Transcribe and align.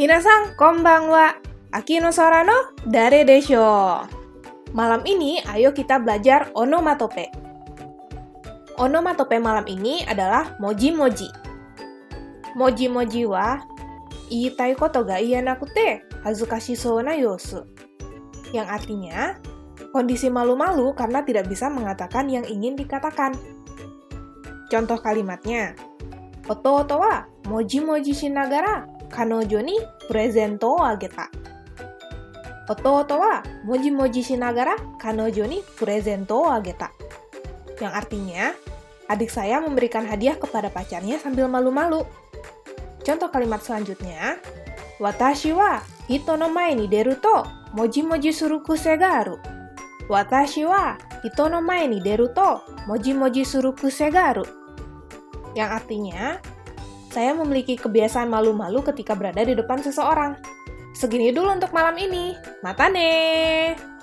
Minasan, 0.00 0.56
konbanwa. 0.56 1.36
Aki 1.76 2.00
no 2.00 2.08
sora 2.08 2.40
no 2.40 2.72
dare 2.88 3.20
desho. 3.20 4.00
Malam 4.72 5.04
ini, 5.04 5.44
ayo 5.44 5.76
kita 5.76 6.00
belajar 6.00 6.48
onomatope. 6.56 7.28
Onomatope 8.80 9.36
malam 9.36 9.68
ini 9.68 10.00
adalah 10.08 10.56
moji-moji. 10.56 11.28
Moji-moji 12.56 13.28
wa, 13.28 13.60
iitai 14.32 14.72
koto 14.72 15.04
ga 15.04 15.20
ianakute 15.20 16.00
hazukashi 16.24 16.80
sou 16.80 17.04
na 17.04 17.12
yosu. 17.12 17.68
Yang 18.56 18.68
artinya, 18.72 19.36
kondisi 19.92 20.32
malu-malu 20.32 20.96
karena 20.96 21.20
tidak 21.28 21.44
bisa 21.44 21.68
mengatakan 21.68 22.24
yang 22.32 22.48
ingin 22.48 22.72
dikatakan. 22.72 23.36
Contoh 24.72 24.96
kalimatnya, 24.96 25.76
Oto-oto 26.48 27.04
wa 27.04 27.28
moji-moji 27.52 28.16
shinagara 28.16 28.99
kanojo 29.10 29.58
ni 29.60 29.76
presento 30.06 30.78
ageta. 30.78 31.26
Oto-oto 32.70 33.18
wa 33.18 33.42
moji-moji 33.66 34.22
shinagara 34.22 34.78
kanojo 35.02 35.44
ni 35.50 35.58
presento 35.74 36.46
ageta. 36.46 36.94
Yang 37.82 37.92
artinya, 37.98 38.44
adik 39.10 39.28
saya 39.28 39.58
memberikan 39.58 40.06
hadiah 40.06 40.38
kepada 40.38 40.70
pacarnya 40.70 41.18
sambil 41.18 41.50
malu-malu. 41.50 42.06
Contoh 43.02 43.26
kalimat 43.32 43.58
selanjutnya, 43.58 44.38
Watashi 45.00 45.56
wa 45.56 45.80
hito 46.12 46.36
no 46.36 46.52
mae 46.52 46.76
ni 46.76 46.84
deru 46.84 47.16
to 47.16 47.48
moji-moji 47.72 48.36
suru 48.36 48.60
kuse 48.60 49.00
ga. 49.00 49.24
Watashi 50.12 50.68
wa 50.68 51.00
hito 51.24 51.48
no 51.48 51.64
mae 51.64 51.88
ni 51.88 52.04
deru 52.04 52.28
to 52.28 52.60
moji-moji 52.84 53.48
suru 53.48 53.72
kuse 53.72 54.12
ga 54.12 54.36
aru. 54.36 54.44
Yang 55.56 55.70
artinya, 55.72 56.36
saya 57.10 57.34
memiliki 57.34 57.74
kebiasaan 57.74 58.30
malu-malu 58.30 58.86
ketika 58.86 59.18
berada 59.18 59.42
di 59.42 59.58
depan 59.58 59.82
seseorang. 59.82 60.38
Segini 60.94 61.34
dulu 61.34 61.50
untuk 61.50 61.74
malam 61.74 61.98
ini. 61.98 62.38
Mata 62.62 62.86
nih! 62.86 63.99